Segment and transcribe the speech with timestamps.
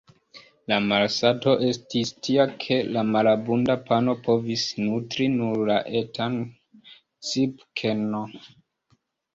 [0.71, 6.43] La malsato estis tia ke la malabunda pano povis nutri nur la etan
[7.31, 8.07] Cipke-n.